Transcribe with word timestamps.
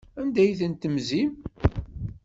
Anda 0.21 0.39
ay 0.43 0.51
tent-temzim? 0.59 1.31